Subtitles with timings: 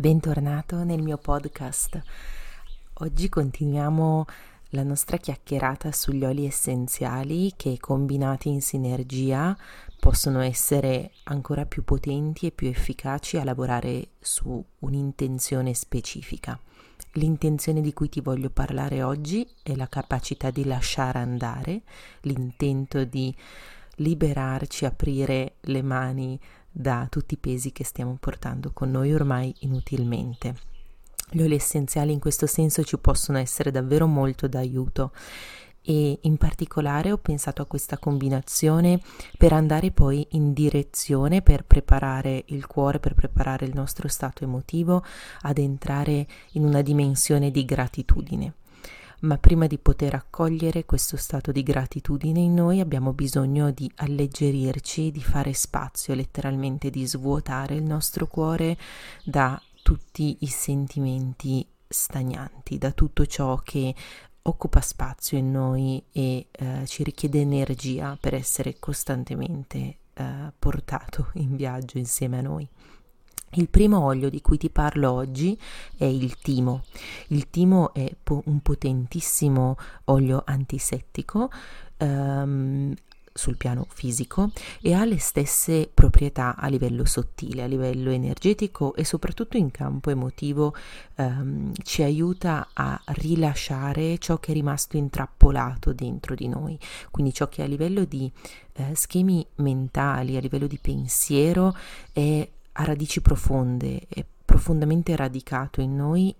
[0.00, 2.00] Bentornato nel mio podcast.
[3.00, 4.24] Oggi continuiamo
[4.70, 9.54] la nostra chiacchierata sugli oli essenziali che combinati in sinergia
[9.98, 16.58] possono essere ancora più potenti e più efficaci a lavorare su un'intenzione specifica.
[17.16, 21.82] L'intenzione di cui ti voglio parlare oggi è la capacità di lasciare andare,
[22.22, 23.36] l'intento di
[23.96, 26.40] liberarci, aprire le mani
[26.70, 30.54] da tutti i pesi che stiamo portando con noi ormai inutilmente.
[31.30, 35.12] Gli oli essenziali in questo senso ci possono essere davvero molto d'aiuto
[35.82, 39.00] e in particolare ho pensato a questa combinazione
[39.38, 45.02] per andare poi in direzione per preparare il cuore, per preparare il nostro stato emotivo
[45.42, 48.54] ad entrare in una dimensione di gratitudine
[49.20, 55.10] ma prima di poter accogliere questo stato di gratitudine in noi abbiamo bisogno di alleggerirci,
[55.10, 58.78] di fare spazio, letteralmente di svuotare il nostro cuore
[59.24, 63.94] da tutti i sentimenti stagnanti, da tutto ciò che
[64.42, 71.56] occupa spazio in noi e eh, ci richiede energia per essere costantemente eh, portato in
[71.56, 72.68] viaggio insieme a noi.
[73.54, 75.58] Il primo olio di cui ti parlo oggi
[75.96, 76.84] è il timo.
[77.28, 81.50] Il timo è po- un potentissimo olio antisettico
[81.98, 82.94] um,
[83.32, 89.04] sul piano fisico e ha le stesse proprietà a livello sottile, a livello energetico e
[89.04, 90.74] soprattutto in campo emotivo
[91.16, 96.78] um, ci aiuta a rilasciare ciò che è rimasto intrappolato dentro di noi,
[97.10, 98.30] quindi ciò che a livello di
[98.76, 101.74] uh, schemi mentali, a livello di pensiero
[102.12, 102.48] è
[102.80, 106.34] ha radici profonde, è profondamente radicato in noi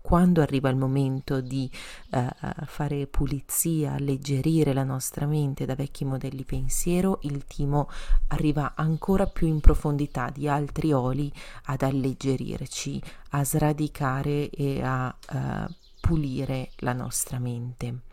[0.00, 1.70] quando arriva il momento di
[2.10, 2.26] uh,
[2.66, 7.88] fare pulizia, alleggerire la nostra mente da vecchi modelli pensiero, il timo
[8.28, 11.32] arriva ancora più in profondità di altri oli
[11.66, 18.11] ad alleggerirci, a sradicare e a uh, pulire la nostra mente.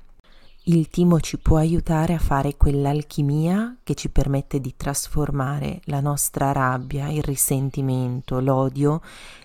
[0.70, 6.52] Il timo ci può aiutare a fare quell'alchimia che ci permette di trasformare la nostra
[6.52, 9.02] rabbia, il risentimento, l'odio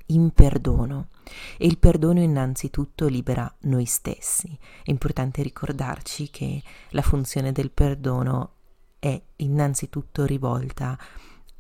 [0.09, 1.09] in perdono.
[1.57, 4.55] E il perdono innanzitutto libera noi stessi.
[4.83, 8.51] È importante ricordarci che la funzione del perdono
[8.99, 10.99] è innanzitutto rivolta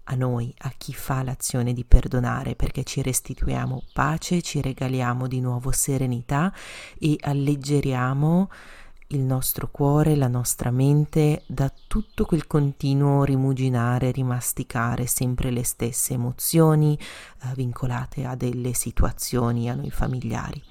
[0.06, 5.40] a noi, a chi fa l'azione di perdonare, perché ci restituiamo pace, ci regaliamo di
[5.40, 6.52] nuovo serenità
[6.98, 8.50] e alleggeriamo
[9.08, 16.14] il nostro cuore, la nostra mente da tutto quel continuo rimuginare, rimasticare sempre le stesse
[16.14, 20.62] emozioni eh, vincolate a delle situazioni a noi familiari.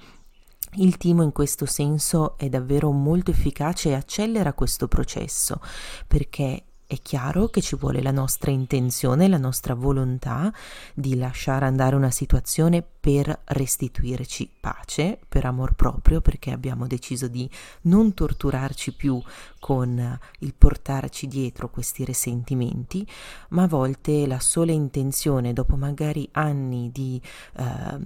[0.76, 5.60] Il timo in questo senso è davvero molto efficace e accelera questo processo
[6.06, 6.64] perché
[6.94, 10.52] è chiaro che ci vuole la nostra intenzione, la nostra volontà
[10.94, 17.48] di lasciare andare una situazione per restituirci pace, per amor proprio, perché abbiamo deciso di
[17.82, 19.20] non torturarci più
[19.58, 23.06] con il portarci dietro questi risentimenti,
[23.50, 27.20] ma a volte la sola intenzione, dopo magari anni di,
[27.56, 27.98] uh,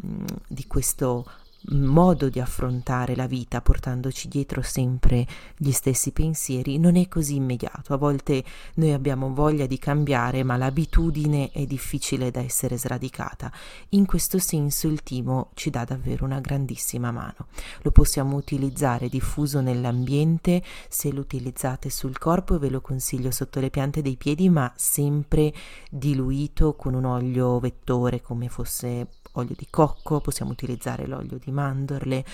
[0.49, 1.27] di questo
[1.71, 5.27] modo di affrontare la vita portandoci dietro sempre
[5.57, 7.93] gli stessi pensieri non è così immediato.
[7.93, 13.53] A volte noi abbiamo voglia di cambiare, ma l'abitudine è difficile da essere sradicata.
[13.91, 17.49] In questo senso il timo ci dà davvero una grandissima mano.
[17.83, 23.71] Lo possiamo utilizzare diffuso nell'ambiente, se lo utilizzate sul corpo ve lo consiglio sotto le
[23.71, 25.53] piante dei piedi, ma sempre
[25.91, 29.07] diluito con un olio vettore come fosse
[29.39, 32.25] olio di cocco, possiamo utilizzare l'olio di mandorle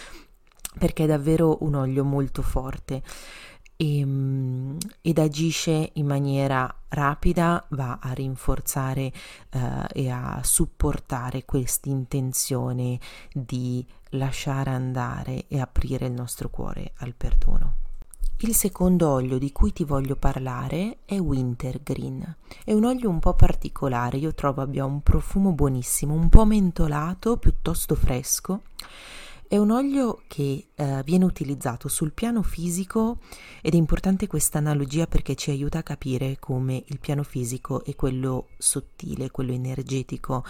[0.77, 3.03] perché è davvero un olio molto forte
[3.77, 9.13] e, ehm, ed agisce in maniera rapida, va a rinforzare
[9.51, 12.99] eh, e a supportare questa intenzione
[13.33, 17.84] di lasciare andare e aprire il nostro cuore al perdono.
[18.39, 22.37] Il secondo olio di cui ti voglio parlare è Wintergreen.
[22.65, 27.37] È un olio un po' particolare, io trovo abbia un profumo buonissimo, un po' mentolato,
[27.39, 28.63] piuttosto fresco
[29.49, 33.19] è un olio che eh, viene utilizzato sul piano fisico
[33.61, 37.94] ed è importante questa analogia perché ci aiuta a capire come il piano fisico e
[37.94, 40.44] quello sottile, quello energetico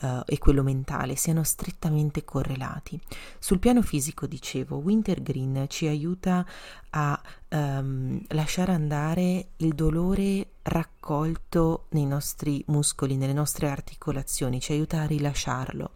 [0.00, 3.00] eh, e quello mentale siano strettamente correlati.
[3.38, 6.44] Sul piano fisico, dicevo, Wintergreen ci aiuta
[6.90, 7.20] a
[7.50, 15.06] um, lasciare andare il dolore raccolto nei nostri muscoli, nelle nostre articolazioni, ci aiuta a
[15.06, 15.90] rilasciarlo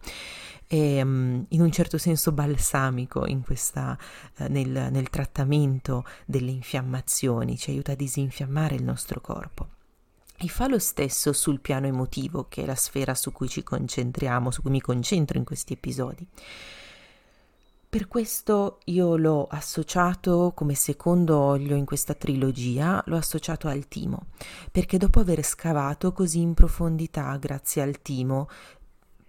[0.67, 3.97] è um, in un certo senso balsamico questa,
[4.37, 9.69] uh, nel, nel trattamento delle infiammazioni, ci aiuta a disinfiammare il nostro corpo.
[10.37, 14.51] e fa lo stesso sul piano emotivo, che è la sfera su cui ci concentriamo,
[14.51, 16.27] su cui mi concentro in questi episodi.
[17.95, 24.25] Per questo io l'ho associato come secondo olio in questa trilogia, l'ho associato al timo,
[24.69, 28.49] perché dopo aver scavato così in profondità grazie al timo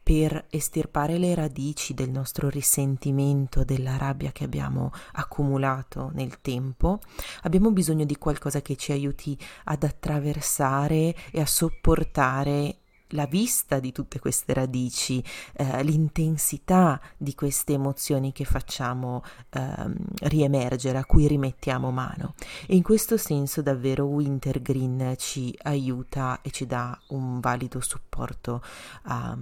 [0.02, 6.98] per estirpare le radici del nostro risentimento, della rabbia che abbiamo accumulato nel tempo,
[7.42, 12.78] abbiamo bisogno di qualcosa che ci aiuti ad attraversare e a sopportare
[13.10, 15.22] la vista di tutte queste radici,
[15.54, 19.92] eh, l'intensità di queste emozioni che facciamo eh,
[20.22, 22.34] riemergere, a cui rimettiamo mano.
[22.66, 28.62] E in questo senso davvero Wintergreen ci aiuta e ci dà un valido supporto
[29.02, 29.36] a,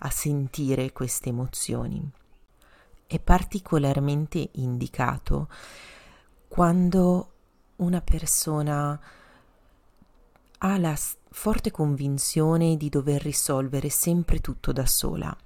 [0.00, 2.08] a sentire queste emozioni.
[3.06, 5.48] È particolarmente indicato
[6.48, 7.32] quando
[7.76, 9.00] una persona
[10.70, 10.96] ha la
[11.32, 15.36] forte convinzione di dover risolvere sempre tutto da sola,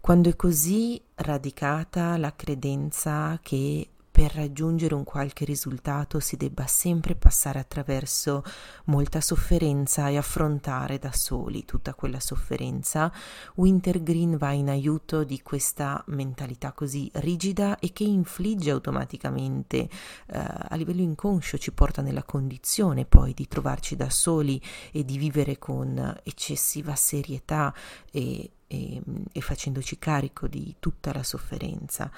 [0.00, 7.14] quando è così radicata la credenza che per raggiungere un qualche risultato si debba sempre
[7.14, 8.42] passare attraverso
[8.84, 13.12] molta sofferenza e affrontare da soli tutta quella sofferenza,
[13.56, 19.88] Wintergreen va in aiuto di questa mentalità così rigida e che infligge automaticamente eh,
[20.28, 24.58] a livello inconscio, ci porta nella condizione poi di trovarci da soli
[24.92, 27.74] e di vivere con eccessiva serietà
[28.10, 29.00] e e,
[29.32, 32.10] e, facendoci carico di tutta la sofferenza.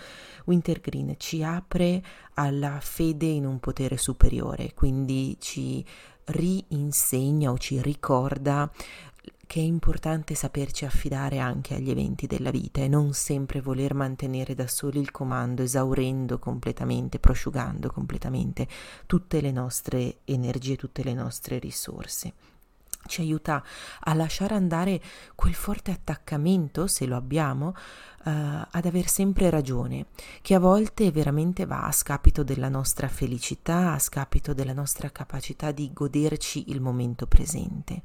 [0.45, 2.03] Wintergreen ci apre
[2.35, 5.85] alla fede in un potere superiore, quindi ci
[6.27, 8.71] rinsegna o ci ricorda
[9.49, 14.55] che è importante saperci affidare anche agli eventi della vita e non sempre voler mantenere
[14.55, 18.69] da soli il comando, esaurendo completamente, prosciugando completamente
[19.06, 22.35] tutte le nostre energie, tutte le nostre risorse
[23.08, 23.64] ci aiuta
[24.00, 25.00] a lasciare andare
[25.34, 27.75] quel forte attaccamento, se lo abbiamo,
[28.25, 28.31] uh,
[28.70, 30.06] ad aver sempre ragione,
[30.43, 35.72] che a volte veramente va a scapito della nostra felicità, a scapito della nostra capacità
[35.72, 38.02] di goderci il momento presente.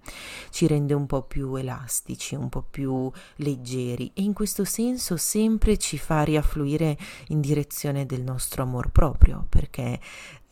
[0.49, 5.77] Ci rende un po' più elastici, un po' più leggeri e in questo senso sempre
[5.77, 6.97] ci fa riaffluire
[7.27, 9.99] in direzione del nostro amor proprio, perché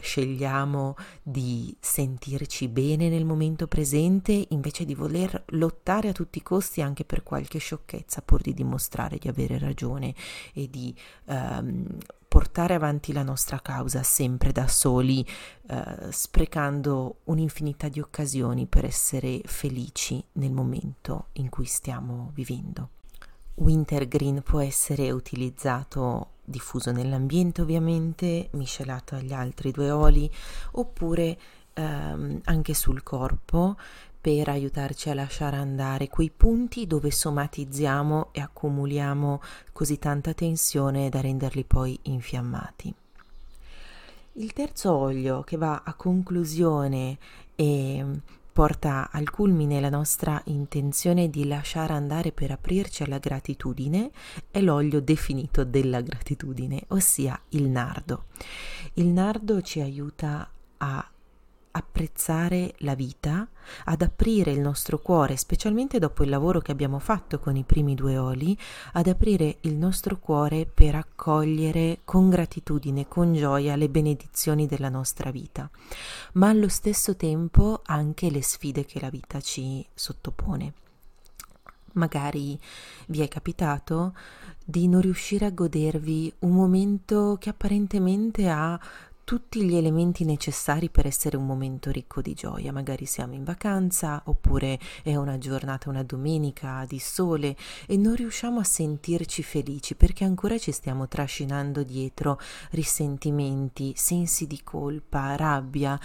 [0.01, 6.81] scegliamo di sentirci bene nel momento presente invece di voler lottare a tutti i costi
[6.81, 10.13] anche per qualche sciocchezza pur di dimostrare di avere ragione
[10.53, 10.93] e di
[11.25, 11.87] ehm,
[12.31, 15.25] portare avanti la nostra causa sempre da soli,
[15.67, 22.91] eh, sprecando un'infinità di occasioni per essere felici nel momento in cui stiamo vivendo.
[23.55, 30.29] Wintergreen può essere utilizzato diffuso nell'ambiente ovviamente, miscelato agli altri due oli,
[30.73, 31.37] oppure
[31.73, 33.75] ehm, anche sul corpo
[34.21, 39.41] per aiutarci a lasciare andare quei punti dove somatizziamo e accumuliamo
[39.73, 42.93] così tanta tensione da renderli poi infiammati.
[44.33, 47.17] Il terzo olio che va a conclusione
[47.55, 48.05] e
[48.51, 54.11] porta al culmine la nostra intenzione di lasciare andare per aprirci alla gratitudine
[54.49, 58.25] è l'olio definito della gratitudine, ossia il nardo.
[58.93, 61.10] Il nardo ci aiuta a
[61.71, 63.47] apprezzare la vita,
[63.85, 67.95] ad aprire il nostro cuore, specialmente dopo il lavoro che abbiamo fatto con i primi
[67.95, 68.57] due oli,
[68.93, 75.31] ad aprire il nostro cuore per accogliere con gratitudine, con gioia le benedizioni della nostra
[75.31, 75.69] vita,
[76.33, 80.73] ma allo stesso tempo anche le sfide che la vita ci sottopone.
[81.93, 82.57] Magari
[83.07, 84.13] vi è capitato
[84.63, 88.79] di non riuscire a godervi un momento che apparentemente ha
[89.23, 92.71] tutti gli elementi necessari per essere un momento ricco di gioia.
[92.71, 97.55] Magari siamo in vacanza oppure è una giornata, una domenica di sole
[97.87, 102.39] e non riusciamo a sentirci felici perché ancora ci stiamo trascinando dietro
[102.71, 105.99] risentimenti, sensi di colpa, rabbia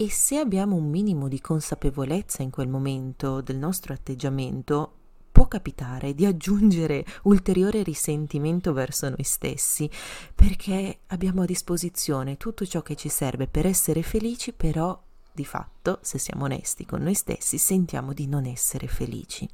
[0.00, 4.92] e se abbiamo un minimo di consapevolezza in quel momento del nostro atteggiamento,
[5.38, 9.88] può capitare di aggiungere ulteriore risentimento verso noi stessi
[10.34, 16.00] perché abbiamo a disposizione tutto ciò che ci serve per essere felici, però di fatto,
[16.02, 19.48] se siamo onesti con noi stessi, sentiamo di non essere felici.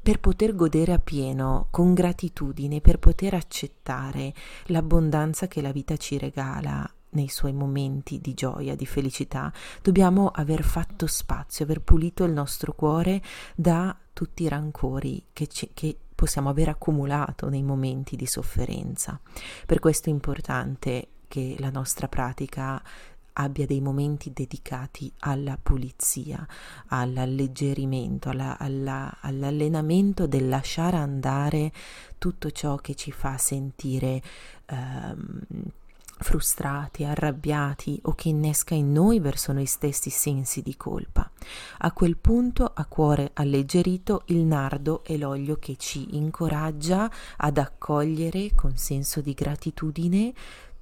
[0.00, 4.32] Per poter godere appieno, con gratitudine, per poter accettare
[4.66, 10.62] l'abbondanza che la vita ci regala nei suoi momenti di gioia, di felicità, dobbiamo aver
[10.62, 13.20] fatto spazio, aver pulito il nostro cuore
[13.56, 19.20] da tutti i rancori che, ci, che possiamo aver accumulato nei momenti di sofferenza.
[19.66, 22.82] Per questo è importante che la nostra pratica
[23.34, 26.46] abbia dei momenti dedicati alla pulizia,
[26.86, 31.72] all'alleggerimento, alla, alla, all'allenamento del lasciare andare
[32.18, 34.22] tutto ciò che ci fa sentire
[34.66, 35.40] ehm,
[36.18, 41.30] frustrati, arrabbiati o che innesca in noi verso noi stessi sensi di colpa.
[41.78, 48.52] A quel punto, a cuore alleggerito, il nardo è l'olio che ci incoraggia ad accogliere
[48.54, 50.32] con senso di gratitudine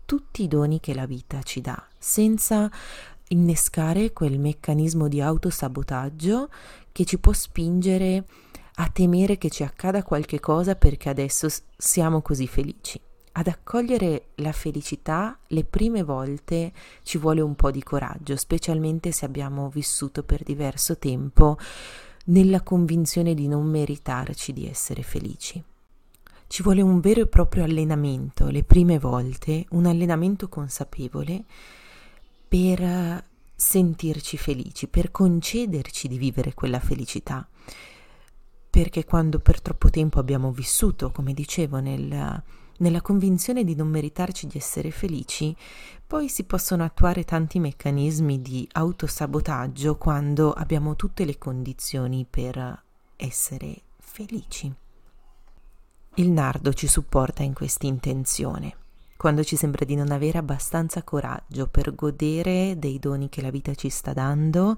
[0.05, 2.71] tutti i doni che la vita ci dà, senza
[3.29, 6.51] innescare quel meccanismo di autosabotaggio
[6.93, 8.25] che ci può spingere
[8.77, 13.01] a temere che ci accada qualche cosa perché adesso siamo così felici.
[13.35, 16.73] Ad accogliere la felicità le prime volte
[17.03, 21.57] ci vuole un po' di coraggio, specialmente se abbiamo vissuto per diverso tempo
[22.27, 25.63] nella convinzione di non meritarci di essere felici.
[26.47, 31.45] Ci vuole un vero e proprio allenamento, le prime volte, un allenamento consapevole
[32.47, 33.25] per
[33.55, 37.49] sentirci felici, per concederci di vivere quella felicità.
[38.69, 42.43] Perché quando per troppo tempo abbiamo vissuto, come dicevo, nel
[42.79, 45.55] nella convinzione di non meritarci di essere felici,
[46.07, 52.83] poi si possono attuare tanti meccanismi di autosabotaggio quando abbiamo tutte le condizioni per
[53.17, 54.73] essere felici.
[56.17, 58.77] Il nardo ci supporta in questa intenzione.
[59.17, 63.73] Quando ci sembra di non avere abbastanza coraggio per godere dei doni che la vita
[63.75, 64.77] ci sta dando,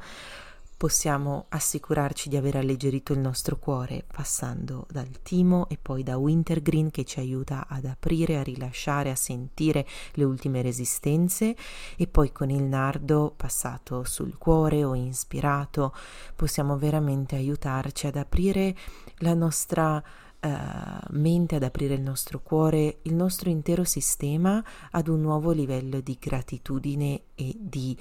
[0.84, 6.90] possiamo assicurarci di aver alleggerito il nostro cuore passando dal timo e poi da wintergreen
[6.90, 11.56] che ci aiuta ad aprire, a rilasciare, a sentire le ultime resistenze.
[11.96, 15.94] E poi con il nardo passato sul cuore o ispirato
[16.36, 18.76] possiamo veramente aiutarci ad aprire
[19.20, 20.48] la nostra uh,
[21.12, 26.18] mente, ad aprire il nostro cuore, il nostro intero sistema ad un nuovo livello di
[26.20, 27.96] gratitudine e di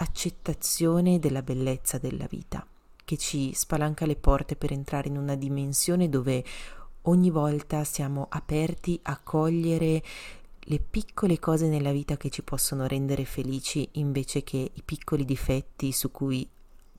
[0.00, 2.66] accettazione della bellezza della vita,
[3.04, 6.44] che ci spalanca le porte per entrare in una dimensione dove
[7.02, 10.02] ogni volta siamo aperti a cogliere
[10.60, 15.92] le piccole cose nella vita che ci possono rendere felici invece che i piccoli difetti
[15.92, 16.46] su cui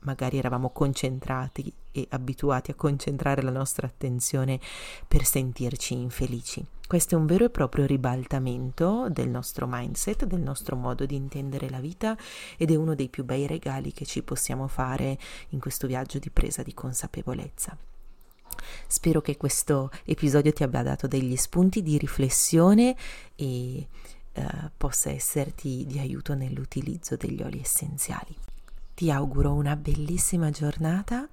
[0.00, 4.60] magari eravamo concentrati e abituati a concentrare la nostra attenzione
[5.06, 6.64] per sentirci infelici.
[6.86, 11.70] Questo è un vero e proprio ribaltamento del nostro mindset, del nostro modo di intendere
[11.70, 12.16] la vita
[12.56, 15.16] ed è uno dei più bei regali che ci possiamo fare
[15.50, 17.76] in questo viaggio di presa di consapevolezza.
[18.88, 22.96] Spero che questo episodio ti abbia dato degli spunti di riflessione
[23.36, 23.86] e
[24.32, 28.36] eh, possa esserti di aiuto nell'utilizzo degli oli essenziali.
[28.94, 31.28] Ti auguro una bellissima giornata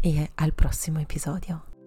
[0.00, 1.77] e al prossimo episodio.